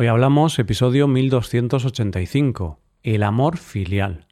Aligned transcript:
Hoy 0.00 0.06
hablamos 0.06 0.60
episodio 0.60 1.08
1285, 1.08 2.78
el 3.02 3.24
amor 3.24 3.56
filial. 3.56 4.28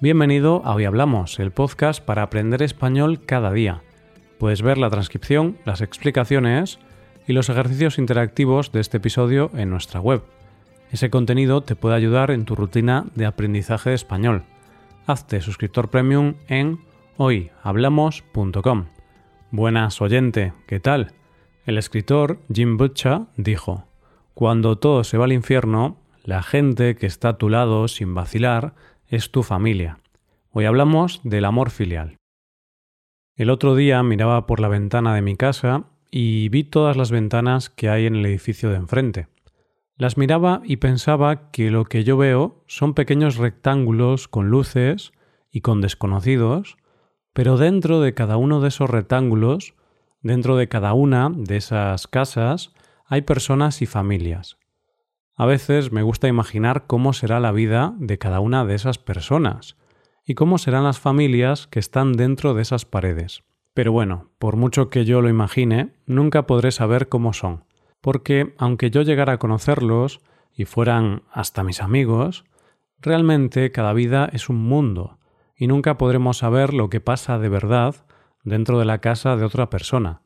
Bienvenido 0.00 0.62
a 0.64 0.74
Hoy 0.74 0.86
Hablamos, 0.86 1.38
el 1.38 1.52
podcast 1.52 2.04
para 2.04 2.24
aprender 2.24 2.64
español 2.64 3.24
cada 3.24 3.52
día. 3.52 3.84
Puedes 4.40 4.62
ver 4.62 4.76
la 4.76 4.90
transcripción, 4.90 5.56
las 5.64 5.82
explicaciones 5.82 6.80
y 7.28 7.32
los 7.32 7.48
ejercicios 7.48 7.98
interactivos 7.98 8.72
de 8.72 8.80
este 8.80 8.96
episodio 8.96 9.52
en 9.54 9.70
nuestra 9.70 10.00
web. 10.00 10.24
Ese 10.90 11.10
contenido 11.10 11.62
te 11.62 11.76
puede 11.76 11.94
ayudar 11.94 12.32
en 12.32 12.44
tu 12.44 12.56
rutina 12.56 13.06
de 13.14 13.26
aprendizaje 13.26 13.90
de 13.90 13.94
español. 13.94 14.42
Hazte 15.06 15.40
suscriptor 15.40 15.90
premium 15.90 16.34
en 16.48 16.89
hoyhablamos.com. 17.22 18.86
Buenas 19.50 20.00
oyente, 20.00 20.54
¿qué 20.66 20.80
tal? 20.80 21.12
El 21.66 21.76
escritor 21.76 22.40
Jim 22.50 22.78
Butcher 22.78 23.26
dijo, 23.36 23.84
Cuando 24.32 24.78
todo 24.78 25.04
se 25.04 25.18
va 25.18 25.26
al 25.26 25.34
infierno, 25.34 25.98
la 26.24 26.42
gente 26.42 26.96
que 26.96 27.04
está 27.04 27.28
a 27.28 27.36
tu 27.36 27.50
lado 27.50 27.88
sin 27.88 28.14
vacilar 28.14 28.74
es 29.06 29.30
tu 29.30 29.42
familia. 29.42 29.98
Hoy 30.50 30.64
hablamos 30.64 31.20
del 31.22 31.44
amor 31.44 31.68
filial. 31.68 32.16
El 33.36 33.50
otro 33.50 33.74
día 33.74 34.02
miraba 34.02 34.46
por 34.46 34.58
la 34.58 34.68
ventana 34.68 35.14
de 35.14 35.20
mi 35.20 35.36
casa 35.36 35.84
y 36.10 36.48
vi 36.48 36.64
todas 36.64 36.96
las 36.96 37.10
ventanas 37.10 37.68
que 37.68 37.90
hay 37.90 38.06
en 38.06 38.16
el 38.16 38.24
edificio 38.24 38.70
de 38.70 38.76
enfrente. 38.76 39.28
Las 39.98 40.16
miraba 40.16 40.62
y 40.64 40.78
pensaba 40.78 41.50
que 41.50 41.70
lo 41.70 41.84
que 41.84 42.02
yo 42.02 42.16
veo 42.16 42.64
son 42.66 42.94
pequeños 42.94 43.36
rectángulos 43.36 44.26
con 44.26 44.48
luces 44.48 45.12
y 45.52 45.60
con 45.60 45.82
desconocidos 45.82 46.78
pero 47.32 47.56
dentro 47.56 48.00
de 48.00 48.14
cada 48.14 48.36
uno 48.36 48.60
de 48.60 48.68
esos 48.68 48.90
rectángulos, 48.90 49.74
dentro 50.22 50.56
de 50.56 50.68
cada 50.68 50.92
una 50.92 51.30
de 51.34 51.56
esas 51.56 52.06
casas, 52.06 52.72
hay 53.06 53.22
personas 53.22 53.82
y 53.82 53.86
familias. 53.86 54.58
A 55.36 55.46
veces 55.46 55.90
me 55.90 56.02
gusta 56.02 56.28
imaginar 56.28 56.86
cómo 56.86 57.12
será 57.12 57.40
la 57.40 57.52
vida 57.52 57.94
de 57.98 58.18
cada 58.18 58.40
una 58.40 58.64
de 58.64 58.74
esas 58.74 58.98
personas 58.98 59.76
y 60.24 60.34
cómo 60.34 60.58
serán 60.58 60.84
las 60.84 60.98
familias 60.98 61.66
que 61.66 61.78
están 61.78 62.12
dentro 62.12 62.54
de 62.54 62.62
esas 62.62 62.84
paredes. 62.84 63.42
Pero 63.72 63.92
bueno, 63.92 64.30
por 64.38 64.56
mucho 64.56 64.88
que 64.90 65.04
yo 65.04 65.22
lo 65.22 65.28
imagine, 65.28 65.94
nunca 66.06 66.46
podré 66.46 66.72
saber 66.72 67.08
cómo 67.08 67.32
son, 67.32 67.64
porque 68.00 68.54
aunque 68.58 68.90
yo 68.90 69.02
llegara 69.02 69.34
a 69.34 69.38
conocerlos 69.38 70.20
y 70.54 70.66
fueran 70.66 71.22
hasta 71.32 71.64
mis 71.64 71.80
amigos, 71.80 72.44
realmente 72.98 73.72
cada 73.72 73.92
vida 73.92 74.28
es 74.32 74.48
un 74.48 74.56
mundo, 74.56 75.19
y 75.60 75.66
nunca 75.66 75.98
podremos 75.98 76.38
saber 76.38 76.72
lo 76.72 76.88
que 76.88 77.00
pasa 77.00 77.38
de 77.38 77.50
verdad 77.50 77.94
dentro 78.44 78.78
de 78.78 78.86
la 78.86 79.02
casa 79.02 79.36
de 79.36 79.44
otra 79.44 79.68
persona. 79.68 80.22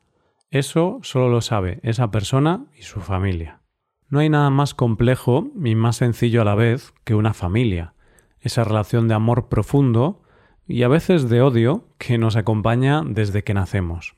Eso 0.53 1.01
solo 1.03 1.29
lo 1.29 1.41
sabe 1.41 1.81
esa 1.83 2.13
persona 2.13 2.67
y 2.79 2.83
su 2.83 3.01
familia. 3.01 3.61
No 4.09 4.21
hay 4.21 4.29
nada 4.29 4.49
más 4.51 4.75
complejo 4.75 5.49
y 5.61 5.75
más 5.75 5.97
sencillo 5.97 6.41
a 6.41 6.45
la 6.45 6.55
vez 6.55 6.95
que 7.03 7.17
una 7.17 7.35
familia, 7.35 7.95
esa 8.39 8.63
relación 8.63 9.09
de 9.09 9.15
amor 9.15 9.49
profundo 9.49 10.23
y 10.69 10.85
a 10.85 10.89
veces 10.89 11.29
de 11.29 11.43
odio 11.43 11.89
que 11.99 12.17
nos 12.17 12.37
acompaña 12.37 13.03
desde 13.05 13.43
que 13.43 13.55
nacemos. 13.55 14.15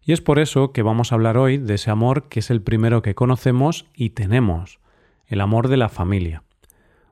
Y 0.00 0.12
es 0.12 0.20
por 0.20 0.38
eso 0.38 0.70
que 0.70 0.82
vamos 0.82 1.10
a 1.10 1.16
hablar 1.16 1.38
hoy 1.38 1.58
de 1.58 1.74
ese 1.74 1.90
amor 1.90 2.28
que 2.28 2.38
es 2.38 2.50
el 2.50 2.62
primero 2.62 3.02
que 3.02 3.16
conocemos 3.16 3.86
y 3.96 4.10
tenemos, 4.10 4.78
el 5.26 5.40
amor 5.40 5.66
de 5.66 5.76
la 5.78 5.88
familia. 5.88 6.44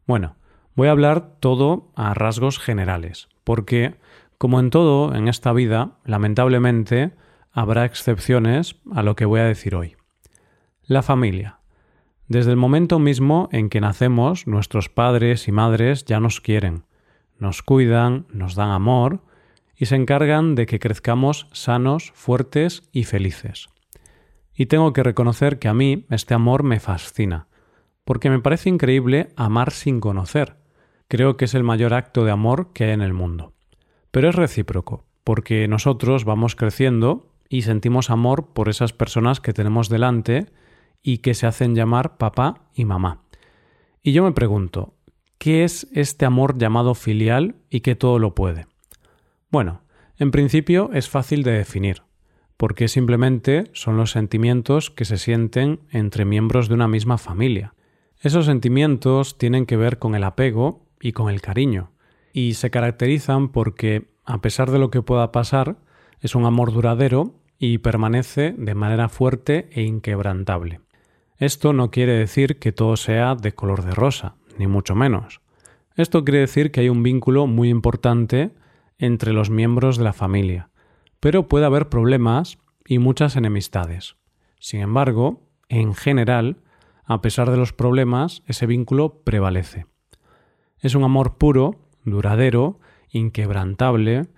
Bueno, 0.06 0.36
voy 0.76 0.86
a 0.86 0.92
hablar 0.92 1.34
todo 1.40 1.90
a 1.96 2.14
rasgos 2.14 2.60
generales, 2.60 3.28
porque, 3.44 3.96
como 4.38 4.60
en 4.60 4.70
todo 4.70 5.14
en 5.14 5.28
esta 5.28 5.52
vida, 5.52 5.98
lamentablemente, 6.04 7.12
habrá 7.52 7.84
excepciones 7.84 8.76
a 8.92 9.02
lo 9.02 9.16
que 9.16 9.24
voy 9.24 9.40
a 9.40 9.44
decir 9.44 9.74
hoy. 9.74 9.96
La 10.84 11.02
familia. 11.02 11.58
Desde 12.28 12.52
el 12.52 12.56
momento 12.56 12.98
mismo 12.98 13.48
en 13.52 13.68
que 13.68 13.80
nacemos, 13.80 14.46
nuestros 14.46 14.88
padres 14.88 15.48
y 15.48 15.52
madres 15.52 16.04
ya 16.04 16.20
nos 16.20 16.40
quieren, 16.40 16.84
nos 17.38 17.62
cuidan, 17.62 18.26
nos 18.32 18.54
dan 18.54 18.70
amor 18.70 19.24
y 19.76 19.86
se 19.86 19.96
encargan 19.96 20.54
de 20.54 20.66
que 20.66 20.78
crezcamos 20.78 21.48
sanos, 21.52 22.12
fuertes 22.14 22.82
y 22.92 23.04
felices. 23.04 23.68
Y 24.54 24.66
tengo 24.66 24.92
que 24.92 25.02
reconocer 25.02 25.58
que 25.58 25.68
a 25.68 25.74
mí 25.74 26.06
este 26.10 26.34
amor 26.34 26.62
me 26.62 26.80
fascina, 26.80 27.48
porque 28.04 28.30
me 28.30 28.40
parece 28.40 28.68
increíble 28.68 29.32
amar 29.36 29.70
sin 29.70 29.98
conocer, 29.98 30.59
creo 31.10 31.36
que 31.36 31.46
es 31.46 31.54
el 31.54 31.64
mayor 31.64 31.92
acto 31.92 32.24
de 32.24 32.30
amor 32.30 32.72
que 32.72 32.84
hay 32.84 32.90
en 32.92 33.00
el 33.00 33.12
mundo. 33.12 33.52
Pero 34.12 34.28
es 34.28 34.36
recíproco, 34.36 35.04
porque 35.24 35.66
nosotros 35.66 36.24
vamos 36.24 36.54
creciendo 36.54 37.32
y 37.48 37.62
sentimos 37.62 38.10
amor 38.10 38.52
por 38.52 38.68
esas 38.68 38.92
personas 38.92 39.40
que 39.40 39.52
tenemos 39.52 39.88
delante 39.88 40.46
y 41.02 41.18
que 41.18 41.34
se 41.34 41.48
hacen 41.48 41.74
llamar 41.74 42.16
papá 42.16 42.68
y 42.74 42.84
mamá. 42.84 43.24
Y 44.04 44.12
yo 44.12 44.22
me 44.22 44.30
pregunto, 44.30 44.94
¿qué 45.38 45.64
es 45.64 45.88
este 45.94 46.26
amor 46.26 46.56
llamado 46.56 46.94
filial 46.94 47.56
y 47.70 47.80
que 47.80 47.96
todo 47.96 48.20
lo 48.20 48.36
puede? 48.36 48.68
Bueno, 49.50 49.82
en 50.16 50.30
principio 50.30 50.90
es 50.92 51.08
fácil 51.08 51.42
de 51.42 51.50
definir, 51.50 52.04
porque 52.56 52.86
simplemente 52.86 53.68
son 53.72 53.96
los 53.96 54.12
sentimientos 54.12 54.90
que 54.90 55.04
se 55.04 55.18
sienten 55.18 55.80
entre 55.90 56.24
miembros 56.24 56.68
de 56.68 56.74
una 56.74 56.86
misma 56.86 57.18
familia. 57.18 57.74
Esos 58.20 58.46
sentimientos 58.46 59.38
tienen 59.38 59.66
que 59.66 59.76
ver 59.76 59.98
con 59.98 60.14
el 60.14 60.22
apego 60.22 60.88
y 61.00 61.12
con 61.12 61.30
el 61.30 61.40
cariño, 61.40 61.90
y 62.32 62.54
se 62.54 62.70
caracterizan 62.70 63.48
porque, 63.48 64.08
a 64.24 64.40
pesar 64.40 64.70
de 64.70 64.78
lo 64.78 64.90
que 64.90 65.02
pueda 65.02 65.32
pasar, 65.32 65.78
es 66.20 66.34
un 66.34 66.44
amor 66.44 66.72
duradero 66.72 67.34
y 67.58 67.78
permanece 67.78 68.54
de 68.56 68.74
manera 68.74 69.08
fuerte 69.08 69.68
e 69.72 69.82
inquebrantable. 69.82 70.80
Esto 71.38 71.72
no 71.72 71.90
quiere 71.90 72.12
decir 72.12 72.58
que 72.58 72.72
todo 72.72 72.96
sea 72.96 73.34
de 73.34 73.52
color 73.52 73.82
de 73.84 73.92
rosa, 73.92 74.34
ni 74.58 74.66
mucho 74.66 74.94
menos. 74.94 75.40
Esto 75.96 76.24
quiere 76.24 76.40
decir 76.40 76.70
que 76.70 76.80
hay 76.80 76.88
un 76.88 77.02
vínculo 77.02 77.46
muy 77.46 77.68
importante 77.68 78.52
entre 78.98 79.32
los 79.32 79.50
miembros 79.50 79.96
de 79.96 80.04
la 80.04 80.12
familia, 80.12 80.70
pero 81.18 81.48
puede 81.48 81.66
haber 81.66 81.88
problemas 81.88 82.58
y 82.86 82.98
muchas 82.98 83.36
enemistades. 83.36 84.16
Sin 84.58 84.80
embargo, 84.80 85.42
en 85.68 85.94
general, 85.94 86.58
a 87.04 87.22
pesar 87.22 87.50
de 87.50 87.56
los 87.56 87.72
problemas, 87.72 88.42
ese 88.46 88.66
vínculo 88.66 89.22
prevalece. 89.24 89.86
Es 90.80 90.94
un 90.94 91.04
amor 91.04 91.36
puro, 91.36 91.76
duradero, 92.04 92.78
inquebrantable, 93.10 94.28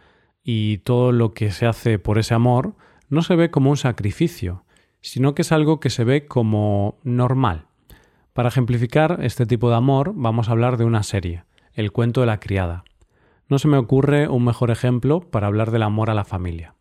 y 0.44 0.78
todo 0.78 1.12
lo 1.12 1.34
que 1.34 1.50
se 1.50 1.66
hace 1.66 1.98
por 1.98 2.18
ese 2.18 2.34
amor 2.34 2.74
no 3.08 3.22
se 3.22 3.36
ve 3.36 3.50
como 3.50 3.70
un 3.70 3.76
sacrificio, 3.76 4.64
sino 5.00 5.34
que 5.34 5.42
es 5.42 5.52
algo 5.52 5.80
que 5.80 5.90
se 5.90 6.04
ve 6.04 6.26
como 6.26 6.98
normal. 7.04 7.66
Para 8.32 8.48
ejemplificar 8.48 9.18
este 9.22 9.46
tipo 9.46 9.68
de 9.68 9.76
amor 9.76 10.12
vamos 10.16 10.48
a 10.48 10.52
hablar 10.52 10.76
de 10.78 10.84
una 10.84 11.02
serie, 11.02 11.44
El 11.74 11.92
cuento 11.92 12.20
de 12.20 12.26
la 12.26 12.40
criada. 12.40 12.84
No 13.48 13.58
se 13.58 13.68
me 13.68 13.76
ocurre 13.76 14.28
un 14.28 14.44
mejor 14.44 14.70
ejemplo 14.70 15.20
para 15.20 15.46
hablar 15.46 15.70
del 15.70 15.82
amor 15.82 16.10
a 16.10 16.14
la 16.14 16.24
familia. 16.24 16.74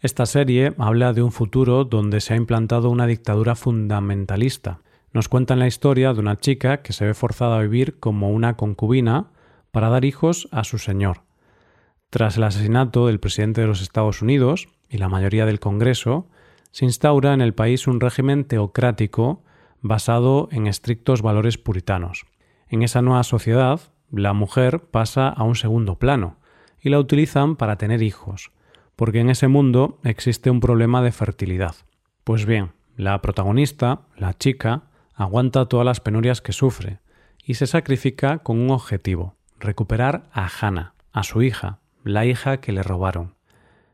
Esta 0.00 0.26
serie 0.26 0.74
habla 0.78 1.12
de 1.12 1.22
un 1.22 1.32
futuro 1.32 1.84
donde 1.84 2.20
se 2.20 2.34
ha 2.34 2.36
implantado 2.36 2.90
una 2.90 3.06
dictadura 3.06 3.54
fundamentalista, 3.54 4.80
nos 5.14 5.28
cuentan 5.28 5.60
la 5.60 5.68
historia 5.68 6.12
de 6.12 6.18
una 6.18 6.40
chica 6.40 6.82
que 6.82 6.92
se 6.92 7.06
ve 7.06 7.14
forzada 7.14 7.56
a 7.56 7.62
vivir 7.62 8.00
como 8.00 8.30
una 8.30 8.56
concubina 8.56 9.30
para 9.70 9.88
dar 9.88 10.04
hijos 10.04 10.48
a 10.50 10.64
su 10.64 10.78
señor. 10.78 11.22
Tras 12.10 12.36
el 12.36 12.42
asesinato 12.42 13.06
del 13.06 13.20
presidente 13.20 13.60
de 13.60 13.68
los 13.68 13.80
Estados 13.80 14.22
Unidos 14.22 14.68
y 14.88 14.98
la 14.98 15.08
mayoría 15.08 15.46
del 15.46 15.60
Congreso, 15.60 16.28
se 16.72 16.84
instaura 16.84 17.32
en 17.32 17.40
el 17.40 17.54
país 17.54 17.86
un 17.86 18.00
régimen 18.00 18.44
teocrático 18.44 19.44
basado 19.80 20.48
en 20.50 20.66
estrictos 20.66 21.22
valores 21.22 21.58
puritanos. 21.58 22.26
En 22.68 22.82
esa 22.82 23.00
nueva 23.00 23.22
sociedad, 23.22 23.80
la 24.10 24.32
mujer 24.32 24.80
pasa 24.90 25.28
a 25.28 25.44
un 25.44 25.54
segundo 25.54 25.96
plano 25.96 26.38
y 26.80 26.88
la 26.88 26.98
utilizan 26.98 27.54
para 27.54 27.76
tener 27.76 28.02
hijos, 28.02 28.50
porque 28.96 29.20
en 29.20 29.30
ese 29.30 29.46
mundo 29.46 30.00
existe 30.02 30.50
un 30.50 30.58
problema 30.58 31.02
de 31.02 31.12
fertilidad. 31.12 31.76
Pues 32.24 32.46
bien, 32.46 32.72
la 32.96 33.20
protagonista, 33.22 34.00
la 34.16 34.34
chica, 34.34 34.90
aguanta 35.14 35.66
todas 35.66 35.86
las 35.86 36.00
penurias 36.00 36.40
que 36.40 36.52
sufre 36.52 36.98
y 37.44 37.54
se 37.54 37.66
sacrifica 37.66 38.38
con 38.38 38.60
un 38.60 38.70
objetivo, 38.70 39.36
recuperar 39.58 40.28
a 40.32 40.48
Hannah, 40.48 40.94
a 41.12 41.22
su 41.22 41.42
hija, 41.42 41.78
la 42.02 42.26
hija 42.26 42.58
que 42.58 42.72
le 42.72 42.82
robaron. 42.82 43.34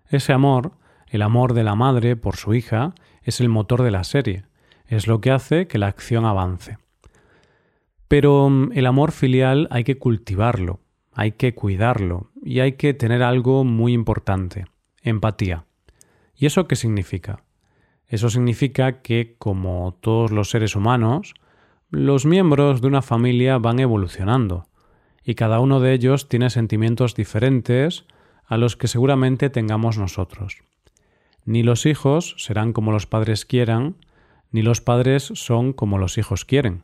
Ese 0.09 0.33
amor, 0.33 0.73
el 1.09 1.23
amor 1.23 1.55
de 1.55 1.65
la 1.65 1.75
madre 1.75 2.17
por 2.17 2.37
su 2.37 2.55
hija, 2.55 2.95
es 3.23 3.41
el 3.41 3.49
motor 3.49 3.83
de 3.83 3.91
la 3.91 4.05
serie, 4.05 4.45
es 4.87 5.07
lo 5.07 5.21
que 5.21 5.31
hace 5.31 5.67
que 5.67 5.79
la 5.79 5.87
acción 5.87 6.25
avance. 6.25 6.79
Pero 8.09 8.49
mm, 8.49 8.73
el 8.75 8.87
amor 8.87 9.13
filial 9.13 9.69
hay 9.71 9.85
que 9.85 9.99
cultivarlo, 9.99 10.81
hay 11.13 11.33
que 11.33 11.55
cuidarlo 11.55 12.31
y 12.43 12.61
hay 12.61 12.73
que 12.73 12.95
tener 12.95 13.23
algo 13.23 13.65
muy 13.65 13.93
importante, 13.93 14.67
empatía. 15.03 15.67
¿Y 16.35 16.47
eso 16.47 16.67
qué 16.67 16.77
significa? 16.77 17.45
Eso 18.11 18.29
significa 18.29 19.01
que, 19.03 19.37
como 19.39 19.97
todos 20.01 20.33
los 20.33 20.51
seres 20.51 20.75
humanos, 20.75 21.35
los 21.91 22.27
miembros 22.27 22.81
de 22.81 22.89
una 22.89 23.03
familia 23.03 23.59
van 23.59 23.79
evolucionando 23.79 24.67
y 25.25 25.37
cada 25.37 25.61
uno 25.61 25.79
de 25.79 25.93
ellos 25.93 26.29
tiene 26.29 26.51
sentimientos 26.51 27.15
diferentes 27.15 28.05
a 28.47 28.57
los 28.57 28.77
que 28.77 28.89
seguramente 28.89 29.49
tengamos 29.49 29.97
nosotros. 29.97 30.59
Ni 31.45 31.63
los 31.63 31.87
hijos 31.87 32.35
serán 32.39 32.73
como 32.73 32.91
los 32.91 33.07
padres 33.07 33.45
quieran, 33.45 33.95
ni 34.51 34.63
los 34.63 34.81
padres 34.81 35.31
son 35.35 35.73
como 35.73 35.99
los 35.99 36.19
hijos 36.19 36.45
quieren. 36.45 36.83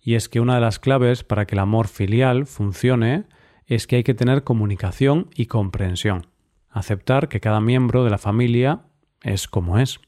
Y 0.00 0.14
es 0.14 0.30
que 0.30 0.40
una 0.40 0.54
de 0.54 0.62
las 0.62 0.78
claves 0.78 1.22
para 1.22 1.46
que 1.46 1.54
el 1.54 1.58
amor 1.60 1.86
filial 1.86 2.46
funcione 2.46 3.24
es 3.66 3.86
que 3.86 3.96
hay 3.96 4.04
que 4.04 4.14
tener 4.14 4.42
comunicación 4.42 5.28
y 5.34 5.46
comprensión, 5.46 6.28
aceptar 6.70 7.28
que 7.28 7.40
cada 7.40 7.60
miembro 7.60 8.04
de 8.04 8.10
la 8.10 8.18
familia 8.18 8.86
es 9.22 9.48
como 9.48 9.78
es. 9.78 10.00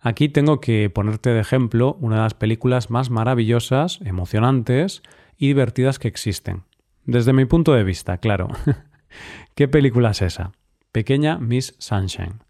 Aquí 0.00 0.28
tengo 0.28 0.60
que 0.60 0.90
ponerte 0.90 1.30
de 1.30 1.40
ejemplo 1.40 1.96
una 2.00 2.16
de 2.16 2.22
las 2.22 2.34
películas 2.34 2.90
más 2.90 3.10
maravillosas, 3.10 4.00
emocionantes 4.04 5.02
y 5.36 5.48
divertidas 5.48 5.98
que 5.98 6.08
existen. 6.08 6.62
Desde 7.04 7.32
mi 7.32 7.46
punto 7.46 7.72
de 7.72 7.84
vista, 7.84 8.18
claro. 8.18 8.48
¿Qué 9.54 9.66
película 9.66 10.10
es 10.10 10.22
esa? 10.22 10.52
Pequeña 10.92 11.38
Miss 11.38 11.74
Sunshine. 11.78 12.42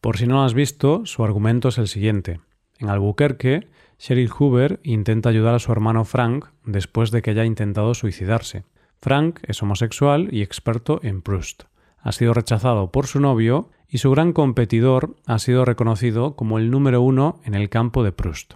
Por 0.00 0.16
si 0.16 0.26
no 0.26 0.36
lo 0.36 0.42
has 0.42 0.54
visto, 0.54 1.04
su 1.04 1.24
argumento 1.24 1.68
es 1.68 1.78
el 1.78 1.88
siguiente. 1.88 2.40
En 2.78 2.88
Albuquerque, 2.88 3.68
Sheryl 3.98 4.30
Hoover 4.30 4.80
intenta 4.84 5.28
ayudar 5.28 5.54
a 5.54 5.58
su 5.58 5.72
hermano 5.72 6.04
Frank 6.04 6.46
después 6.64 7.10
de 7.10 7.20
que 7.20 7.30
haya 7.30 7.44
intentado 7.44 7.94
suicidarse. 7.94 8.64
Frank 9.00 9.40
es 9.42 9.62
homosexual 9.62 10.28
y 10.32 10.42
experto 10.42 11.00
en 11.02 11.20
Proust. 11.20 11.64
Ha 12.00 12.12
sido 12.12 12.34
rechazado 12.34 12.90
por 12.90 13.06
su 13.06 13.20
novio 13.20 13.70
y 13.88 13.98
su 13.98 14.10
gran 14.10 14.32
competidor 14.32 15.16
ha 15.26 15.38
sido 15.38 15.64
reconocido 15.64 16.36
como 16.36 16.58
el 16.58 16.70
número 16.70 17.00
uno 17.00 17.40
en 17.44 17.54
el 17.54 17.68
campo 17.68 18.04
de 18.04 18.12
Proust. 18.12 18.54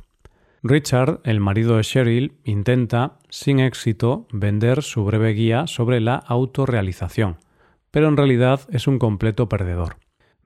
Richard, 0.62 1.20
el 1.24 1.40
marido 1.40 1.76
de 1.76 1.82
Sheryl, 1.82 2.34
intenta, 2.44 3.18
sin 3.30 3.58
éxito, 3.58 4.28
vender 4.32 4.82
su 4.82 5.04
breve 5.04 5.32
guía 5.32 5.66
sobre 5.66 6.00
la 6.00 6.14
autorrealización, 6.14 7.38
pero 7.90 8.08
en 8.08 8.16
realidad 8.16 8.60
es 8.70 8.86
un 8.86 9.00
completo 9.00 9.48
perdedor. 9.48 9.96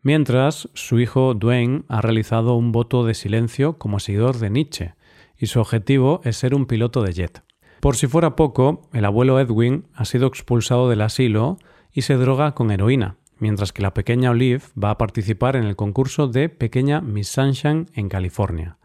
Mientras, 0.02 0.70
su 0.72 1.00
hijo 1.00 1.34
Dwayne 1.34 1.82
ha 1.88 2.00
realizado 2.00 2.54
un 2.54 2.72
voto 2.72 3.04
de 3.04 3.12
silencio 3.12 3.76
como 3.76 3.98
seguidor 3.98 4.38
de 4.38 4.50
Nietzsche, 4.50 4.94
y 5.36 5.46
su 5.46 5.60
objetivo 5.60 6.22
es 6.24 6.36
ser 6.38 6.54
un 6.54 6.66
piloto 6.66 7.02
de 7.02 7.12
jet. 7.12 7.42
Por 7.80 7.96
si 7.96 8.06
fuera 8.06 8.36
poco, 8.36 8.88
el 8.92 9.04
abuelo 9.04 9.38
Edwin 9.38 9.86
ha 9.94 10.06
sido 10.06 10.28
expulsado 10.28 10.88
del 10.88 11.02
asilo 11.02 11.58
y 11.96 12.02
se 12.02 12.16
droga 12.16 12.52
con 12.52 12.70
heroína, 12.70 13.16
mientras 13.38 13.72
que 13.72 13.80
la 13.80 13.94
pequeña 13.94 14.30
Olive 14.30 14.60
va 14.80 14.90
a 14.90 14.98
participar 14.98 15.56
en 15.56 15.64
el 15.64 15.76
concurso 15.76 16.28
de 16.28 16.50
Pequeña 16.50 17.00
Miss 17.00 17.28
Sunshine 17.28 17.86
en 17.94 18.10
California. 18.10 18.76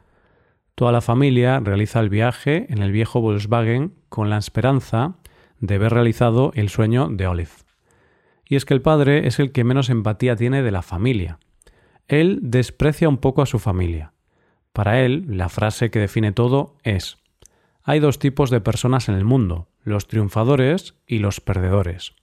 Toda 0.76 0.94
la 0.94 1.02
familia 1.02 1.60
realiza 1.60 2.00
el 2.00 2.10
viaje 2.10 2.68
en 2.70 2.82
el 2.82 2.94
viejo 2.94 3.20
Volkswagen 3.20 3.96
con 4.08 4.30
la 4.30 4.38
esperanza 4.38 5.18
de 5.60 5.78
ver 5.78 5.92
realizado 5.92 6.54
el 6.56 6.70
sueño 6.70 7.10
de 7.10 7.28
Olive. 7.28 7.52
Y 8.48 8.56
es 8.56 8.64
que 8.64 8.74
el 8.74 8.82
padre 8.82 9.28
es 9.28 9.40
el 9.40 9.52
que 9.52 9.66
menos 9.66 9.90
empatía 9.90 10.38
tiene 10.38 10.64
de 10.64 10.72
la 10.72 10.82
familia. 10.82 11.38
Él 12.08 12.40
desprecia 12.42 13.10
un 13.10 13.18
poco 13.18 13.42
a 13.42 13.46
su 13.46 13.60
familia. 13.60 14.14
Para 14.72 15.02
él, 15.02 15.26
la 15.28 15.50
frase 15.50 15.92
que 15.92 16.00
define 16.00 16.32
todo 16.32 16.78
es 16.84 17.18
hay 17.84 18.00
dos 18.00 18.20
tipos 18.20 18.50
de 18.52 18.62
personas 18.62 19.10
en 19.10 19.16
el 19.16 19.26
mundo, 19.26 19.68
los 19.84 20.08
triunfadores 20.08 20.96
y 21.06 21.20
los 21.20 21.42
perdedores. 21.42 22.14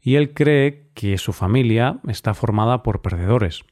Y 0.00 0.16
él 0.16 0.34
cree 0.34 0.90
que 0.94 1.18
su 1.18 1.32
familia 1.32 2.00
está 2.08 2.34
formada 2.34 2.82
por 2.82 3.02
perdedores. 3.02 3.64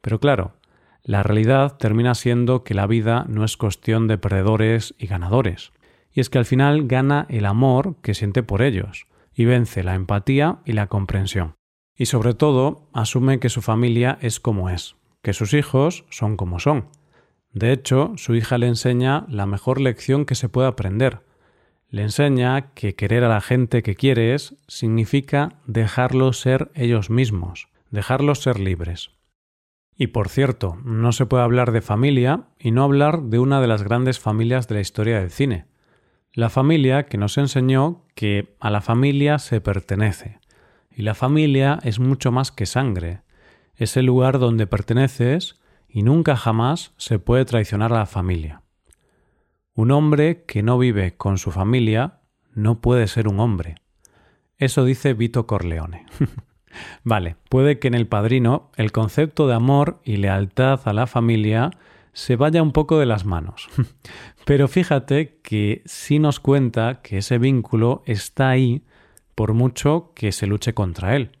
Pero 0.00 0.20
claro, 0.20 0.54
la 1.02 1.22
realidad 1.22 1.76
termina 1.76 2.14
siendo 2.14 2.64
que 2.64 2.74
la 2.74 2.86
vida 2.86 3.24
no 3.28 3.44
es 3.44 3.56
cuestión 3.56 4.06
de 4.06 4.18
perdedores 4.18 4.94
y 4.98 5.06
ganadores. 5.06 5.72
Y 6.12 6.20
es 6.20 6.30
que 6.30 6.38
al 6.38 6.44
final 6.44 6.86
gana 6.86 7.26
el 7.28 7.46
amor 7.46 7.96
que 8.02 8.14
siente 8.14 8.42
por 8.42 8.62
ellos, 8.62 9.06
y 9.34 9.46
vence 9.46 9.82
la 9.82 9.94
empatía 9.94 10.60
y 10.64 10.72
la 10.72 10.86
comprensión. 10.86 11.54
Y 11.96 12.06
sobre 12.06 12.34
todo, 12.34 12.88
asume 12.92 13.40
que 13.40 13.48
su 13.48 13.62
familia 13.62 14.18
es 14.20 14.40
como 14.40 14.70
es, 14.70 14.96
que 15.22 15.32
sus 15.32 15.54
hijos 15.54 16.04
son 16.10 16.36
como 16.36 16.60
son, 16.60 16.88
de 17.54 17.70
hecho, 17.70 18.12
su 18.16 18.34
hija 18.34 18.58
le 18.58 18.66
enseña 18.66 19.26
la 19.28 19.46
mejor 19.46 19.80
lección 19.80 20.24
que 20.24 20.34
se 20.34 20.48
puede 20.48 20.66
aprender. 20.66 21.20
Le 21.94 22.02
enseña 22.02 22.72
que 22.74 22.96
querer 22.96 23.22
a 23.22 23.28
la 23.28 23.40
gente 23.40 23.84
que 23.84 23.94
quieres 23.94 24.56
significa 24.66 25.60
dejarlos 25.64 26.40
ser 26.40 26.72
ellos 26.74 27.08
mismos, 27.08 27.68
dejarlos 27.92 28.42
ser 28.42 28.58
libres. 28.58 29.12
Y 29.96 30.08
por 30.08 30.28
cierto, 30.28 30.76
no 30.84 31.12
se 31.12 31.24
puede 31.24 31.44
hablar 31.44 31.70
de 31.70 31.82
familia 31.82 32.48
y 32.58 32.72
no 32.72 32.82
hablar 32.82 33.22
de 33.22 33.38
una 33.38 33.60
de 33.60 33.68
las 33.68 33.84
grandes 33.84 34.18
familias 34.18 34.66
de 34.66 34.74
la 34.74 34.80
historia 34.80 35.20
del 35.20 35.30
cine. 35.30 35.66
La 36.32 36.50
familia 36.50 37.06
que 37.06 37.16
nos 37.16 37.38
enseñó 37.38 38.02
que 38.16 38.56
a 38.58 38.70
la 38.70 38.80
familia 38.80 39.38
se 39.38 39.60
pertenece. 39.60 40.40
Y 40.90 41.02
la 41.02 41.14
familia 41.14 41.78
es 41.84 42.00
mucho 42.00 42.32
más 42.32 42.50
que 42.50 42.66
sangre. 42.66 43.20
Es 43.76 43.96
el 43.96 44.06
lugar 44.06 44.40
donde 44.40 44.66
perteneces 44.66 45.60
y 45.88 46.02
nunca 46.02 46.34
jamás 46.34 46.92
se 46.96 47.20
puede 47.20 47.44
traicionar 47.44 47.92
a 47.92 47.98
la 47.98 48.06
familia. 48.06 48.63
Un 49.76 49.90
hombre 49.90 50.44
que 50.44 50.62
no 50.62 50.78
vive 50.78 51.16
con 51.16 51.36
su 51.36 51.50
familia 51.50 52.20
no 52.54 52.80
puede 52.80 53.08
ser 53.08 53.26
un 53.26 53.40
hombre. 53.40 53.74
Eso 54.56 54.84
dice 54.84 55.14
Vito 55.14 55.48
Corleone. 55.48 56.06
vale, 57.02 57.36
puede 57.48 57.80
que 57.80 57.88
en 57.88 57.94
el 57.94 58.06
padrino 58.06 58.70
el 58.76 58.92
concepto 58.92 59.48
de 59.48 59.54
amor 59.54 60.00
y 60.04 60.18
lealtad 60.18 60.80
a 60.84 60.92
la 60.92 61.08
familia 61.08 61.70
se 62.12 62.36
vaya 62.36 62.62
un 62.62 62.70
poco 62.70 63.00
de 63.00 63.06
las 63.06 63.24
manos. 63.24 63.68
Pero 64.44 64.68
fíjate 64.68 65.40
que 65.42 65.82
sí 65.86 66.20
nos 66.20 66.38
cuenta 66.38 67.00
que 67.02 67.18
ese 67.18 67.38
vínculo 67.38 68.04
está 68.06 68.50
ahí 68.50 68.84
por 69.34 69.54
mucho 69.54 70.12
que 70.14 70.30
se 70.30 70.46
luche 70.46 70.72
contra 70.72 71.16
él. 71.16 71.32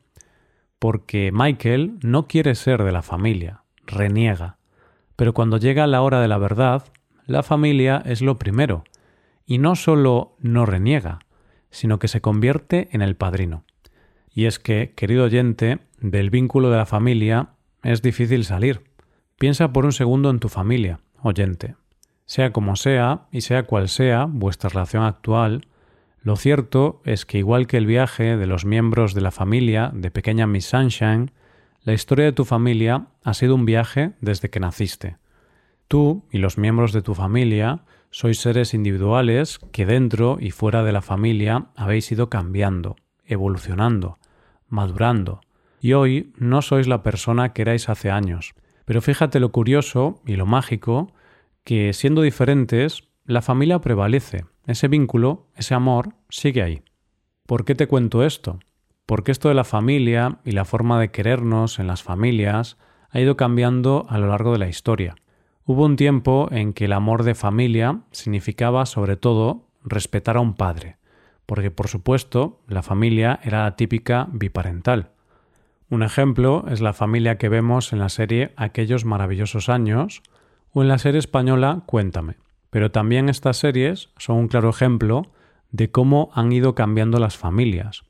Porque 0.80 1.30
Michael 1.32 1.98
no 2.02 2.26
quiere 2.26 2.56
ser 2.56 2.82
de 2.82 2.90
la 2.90 3.02
familia, 3.02 3.62
reniega. 3.86 4.58
Pero 5.14 5.32
cuando 5.32 5.58
llega 5.58 5.86
la 5.86 6.02
hora 6.02 6.20
de 6.20 6.26
la 6.26 6.38
verdad, 6.38 6.82
la 7.26 7.42
familia 7.42 8.02
es 8.04 8.22
lo 8.22 8.38
primero, 8.38 8.84
y 9.46 9.58
no 9.58 9.76
solo 9.76 10.36
no 10.40 10.66
reniega, 10.66 11.20
sino 11.70 11.98
que 11.98 12.08
se 12.08 12.20
convierte 12.20 12.88
en 12.92 13.02
el 13.02 13.16
padrino. 13.16 13.64
Y 14.32 14.46
es 14.46 14.58
que, 14.58 14.92
querido 14.96 15.24
oyente, 15.24 15.78
del 16.00 16.30
vínculo 16.30 16.70
de 16.70 16.76
la 16.76 16.86
familia 16.86 17.50
es 17.82 18.02
difícil 18.02 18.44
salir. 18.44 18.82
Piensa 19.38 19.72
por 19.72 19.84
un 19.84 19.92
segundo 19.92 20.30
en 20.30 20.40
tu 20.40 20.48
familia, 20.48 21.00
oyente. 21.22 21.76
Sea 22.26 22.52
como 22.52 22.76
sea 22.76 23.26
y 23.30 23.42
sea 23.42 23.64
cual 23.64 23.88
sea 23.88 24.26
vuestra 24.28 24.70
relación 24.70 25.04
actual, 25.04 25.66
lo 26.22 26.36
cierto 26.36 27.02
es 27.04 27.26
que 27.26 27.38
igual 27.38 27.66
que 27.66 27.76
el 27.76 27.86
viaje 27.86 28.36
de 28.36 28.46
los 28.46 28.64
miembros 28.64 29.12
de 29.12 29.20
la 29.20 29.30
familia 29.30 29.90
de 29.94 30.10
pequeña 30.10 30.46
Miss 30.46 30.66
Sunshine, 30.66 31.32
la 31.82 31.92
historia 31.92 32.24
de 32.24 32.32
tu 32.32 32.46
familia 32.46 33.08
ha 33.22 33.34
sido 33.34 33.54
un 33.54 33.66
viaje 33.66 34.12
desde 34.22 34.48
que 34.48 34.58
naciste. 34.58 35.18
Tú 35.94 36.24
y 36.32 36.38
los 36.38 36.58
miembros 36.58 36.92
de 36.92 37.02
tu 37.02 37.14
familia 37.14 37.84
sois 38.10 38.40
seres 38.40 38.74
individuales 38.74 39.60
que 39.70 39.86
dentro 39.86 40.38
y 40.40 40.50
fuera 40.50 40.82
de 40.82 40.90
la 40.90 41.02
familia 41.02 41.66
habéis 41.76 42.10
ido 42.10 42.28
cambiando, 42.28 42.96
evolucionando, 43.24 44.18
madurando, 44.68 45.40
y 45.80 45.92
hoy 45.92 46.32
no 46.36 46.62
sois 46.62 46.88
la 46.88 47.04
persona 47.04 47.52
que 47.52 47.62
erais 47.62 47.88
hace 47.88 48.10
años. 48.10 48.54
Pero 48.84 49.02
fíjate 49.02 49.38
lo 49.38 49.52
curioso 49.52 50.20
y 50.26 50.34
lo 50.34 50.46
mágico 50.46 51.12
que 51.62 51.92
siendo 51.92 52.22
diferentes, 52.22 53.04
la 53.24 53.40
familia 53.40 53.78
prevalece, 53.78 54.46
ese 54.66 54.88
vínculo, 54.88 55.46
ese 55.54 55.74
amor, 55.74 56.16
sigue 56.28 56.64
ahí. 56.64 56.82
¿Por 57.46 57.64
qué 57.64 57.76
te 57.76 57.86
cuento 57.86 58.24
esto? 58.24 58.58
porque 59.06 59.30
esto 59.30 59.48
de 59.48 59.54
la 59.54 59.62
familia 59.62 60.38
y 60.44 60.52
la 60.52 60.64
forma 60.64 60.98
de 60.98 61.12
querernos 61.12 61.78
en 61.78 61.86
las 61.86 62.02
familias 62.02 62.78
ha 63.10 63.20
ido 63.20 63.36
cambiando 63.36 64.06
a 64.08 64.18
lo 64.18 64.26
largo 64.26 64.50
de 64.52 64.58
la 64.58 64.66
historia. 64.66 65.14
Hubo 65.66 65.86
un 65.86 65.96
tiempo 65.96 66.48
en 66.50 66.74
que 66.74 66.84
el 66.84 66.92
amor 66.92 67.22
de 67.22 67.34
familia 67.34 68.00
significaba 68.10 68.84
sobre 68.84 69.16
todo 69.16 69.64
respetar 69.82 70.36
a 70.36 70.40
un 70.40 70.52
padre, 70.52 70.98
porque 71.46 71.70
por 71.70 71.88
supuesto 71.88 72.60
la 72.68 72.82
familia 72.82 73.40
era 73.42 73.62
la 73.62 73.74
típica 73.74 74.28
biparental. 74.30 75.12
Un 75.88 76.02
ejemplo 76.02 76.66
es 76.68 76.82
la 76.82 76.92
familia 76.92 77.38
que 77.38 77.48
vemos 77.48 77.94
en 77.94 77.98
la 77.98 78.10
serie 78.10 78.52
Aquellos 78.56 79.06
maravillosos 79.06 79.70
años 79.70 80.22
o 80.72 80.82
en 80.82 80.88
la 80.88 80.98
serie 80.98 81.18
española 81.18 81.82
Cuéntame. 81.86 82.36
Pero 82.68 82.90
también 82.90 83.30
estas 83.30 83.56
series 83.56 84.10
son 84.18 84.36
un 84.36 84.48
claro 84.48 84.68
ejemplo 84.68 85.22
de 85.70 85.90
cómo 85.90 86.28
han 86.34 86.52
ido 86.52 86.74
cambiando 86.74 87.18
las 87.18 87.38
familias. 87.38 88.02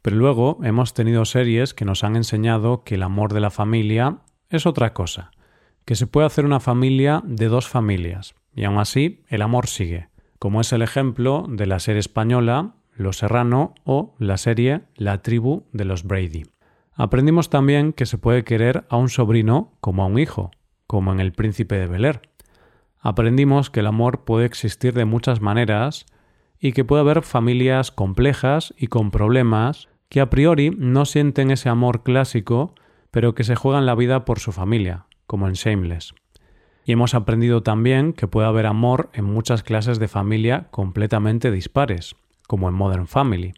Pero 0.00 0.14
luego 0.14 0.58
hemos 0.62 0.94
tenido 0.94 1.24
series 1.24 1.74
que 1.74 1.84
nos 1.84 2.04
han 2.04 2.14
enseñado 2.14 2.84
que 2.84 2.94
el 2.94 3.02
amor 3.02 3.32
de 3.32 3.40
la 3.40 3.50
familia 3.50 4.18
es 4.48 4.64
otra 4.64 4.92
cosa, 4.92 5.32
que 5.84 5.94
se 5.94 6.06
puede 6.06 6.26
hacer 6.26 6.44
una 6.44 6.60
familia 6.60 7.22
de 7.24 7.48
dos 7.48 7.68
familias, 7.68 8.34
y 8.54 8.64
aún 8.64 8.78
así 8.78 9.22
el 9.28 9.42
amor 9.42 9.66
sigue, 9.66 10.08
como 10.38 10.60
es 10.60 10.72
el 10.72 10.82
ejemplo 10.82 11.46
de 11.48 11.66
la 11.66 11.80
serie 11.80 12.00
española 12.00 12.74
Los 12.94 13.18
Serrano 13.18 13.74
o 13.84 14.14
la 14.18 14.36
serie 14.36 14.82
La 14.96 15.22
tribu 15.22 15.64
de 15.72 15.84
los 15.84 16.04
Brady. 16.04 16.44
Aprendimos 16.94 17.50
también 17.50 17.92
que 17.92 18.06
se 18.06 18.18
puede 18.18 18.44
querer 18.44 18.84
a 18.90 18.96
un 18.96 19.08
sobrino 19.08 19.72
como 19.80 20.02
a 20.02 20.06
un 20.06 20.18
hijo, 20.18 20.50
como 20.86 21.12
en 21.12 21.20
El 21.20 21.32
Príncipe 21.32 21.76
de 21.76 21.86
Bel 21.86 22.20
Aprendimos 22.98 23.70
que 23.70 23.80
el 23.80 23.86
amor 23.86 24.24
puede 24.24 24.44
existir 24.44 24.92
de 24.92 25.06
muchas 25.06 25.40
maneras 25.40 26.04
y 26.58 26.72
que 26.72 26.84
puede 26.84 27.00
haber 27.00 27.22
familias 27.22 27.90
complejas 27.90 28.74
y 28.76 28.88
con 28.88 29.10
problemas 29.10 29.88
que 30.10 30.20
a 30.20 30.28
priori 30.28 30.70
no 30.76 31.06
sienten 31.06 31.50
ese 31.50 31.70
amor 31.70 32.02
clásico, 32.02 32.74
pero 33.10 33.34
que 33.34 33.44
se 33.44 33.54
juegan 33.54 33.86
la 33.86 33.94
vida 33.94 34.26
por 34.26 34.40
su 34.40 34.52
familia, 34.52 35.06
como 35.30 35.46
en 35.46 35.54
Shameless. 35.54 36.12
Y 36.84 36.90
hemos 36.90 37.14
aprendido 37.14 37.62
también 37.62 38.14
que 38.14 38.26
puede 38.26 38.48
haber 38.48 38.66
amor 38.66 39.10
en 39.12 39.26
muchas 39.26 39.62
clases 39.62 40.00
de 40.00 40.08
familia 40.08 40.66
completamente 40.72 41.52
dispares, 41.52 42.16
como 42.48 42.68
en 42.68 42.74
Modern 42.74 43.06
Family, 43.06 43.54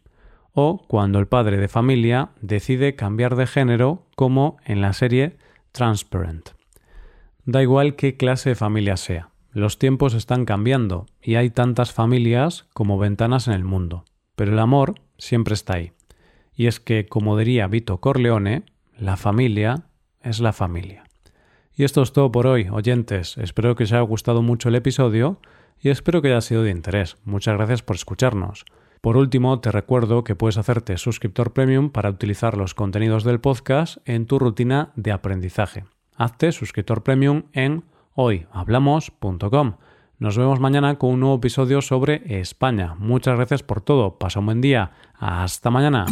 o 0.51 0.85
cuando 0.87 1.17
el 1.17 1.25
padre 1.25 1.57
de 1.57 1.67
familia 1.67 2.29
decide 2.41 2.93
cambiar 2.93 3.35
de 3.35 3.47
género, 3.47 4.05
como 4.15 4.57
en 4.65 4.81
la 4.81 4.93
serie 4.93 5.37
Transparent. 5.71 6.49
Da 7.43 7.63
igual 7.63 7.95
qué 7.95 8.17
clase 8.17 8.49
de 8.49 8.55
familia 8.55 8.95
sea, 8.95 9.31
los 9.51 9.79
tiempos 9.79 10.13
están 10.13 10.45
cambiando 10.45 11.07
y 11.23 11.37
hay 11.37 11.49
tantas 11.49 11.91
familias 11.91 12.67
como 12.75 12.99
ventanas 12.99 13.47
en 13.47 13.55
el 13.55 13.63
mundo, 13.63 14.05
pero 14.35 14.51
el 14.51 14.59
amor 14.59 14.93
siempre 15.17 15.55
está 15.55 15.77
ahí. 15.77 15.91
Y 16.55 16.67
es 16.67 16.79
que, 16.79 17.07
como 17.07 17.35
diría 17.35 17.65
Vito 17.65 17.99
Corleone, 17.99 18.61
la 18.95 19.17
familia 19.17 19.87
es 20.21 20.39
la 20.39 20.53
familia. 20.53 21.05
Y 21.75 21.83
esto 21.83 22.01
es 22.01 22.13
todo 22.13 22.31
por 22.31 22.47
hoy, 22.47 22.67
oyentes. 22.71 23.37
Espero 23.37 23.75
que 23.75 23.85
os 23.85 23.91
haya 23.91 24.01
gustado 24.01 24.41
mucho 24.41 24.69
el 24.69 24.75
episodio 24.75 25.39
y 25.79 25.89
espero 25.89 26.21
que 26.21 26.29
haya 26.29 26.41
sido 26.41 26.63
de 26.63 26.71
interés. 26.71 27.17
Muchas 27.25 27.55
gracias 27.55 27.81
por 27.81 27.95
escucharnos. 27.95 28.65
Por 29.01 29.17
último, 29.17 29.59
te 29.59 29.71
recuerdo 29.71 30.23
que 30.23 30.35
puedes 30.35 30.57
hacerte 30.57 30.97
suscriptor 30.97 31.51
premium 31.51 31.89
para 31.89 32.09
utilizar 32.09 32.55
los 32.55 32.73
contenidos 32.73 33.25
del 33.25 33.41
podcast 33.41 33.97
en 34.05 34.27
tu 34.27 34.39
rutina 34.39 34.93
de 34.95 35.11
aprendizaje. 35.11 35.83
Hazte 36.15 36.51
suscriptor 36.51 37.03
premium 37.03 37.43
en 37.51 37.83
hoyhablamos.com. 38.13 39.73
Nos 40.19 40.37
vemos 40.37 40.61
mañana 40.61 40.97
con 40.97 41.09
un 41.09 41.19
nuevo 41.19 41.35
episodio 41.35 41.81
sobre 41.81 42.39
España. 42.39 42.95
Muchas 42.97 43.35
gracias 43.35 43.63
por 43.63 43.81
todo. 43.81 44.17
Pasa 44.19 44.39
un 44.39 44.45
buen 44.45 44.61
día. 44.61 44.91
Hasta 45.19 45.69
mañana. 45.69 46.05